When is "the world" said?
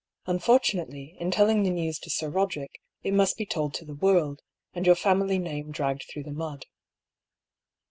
3.85-4.39